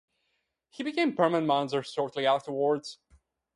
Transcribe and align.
He 0.71 0.81
became 0.81 1.15
permanent 1.15 1.45
manager 1.45 1.83
shortly 1.83 2.25
afterwards. 2.25 2.97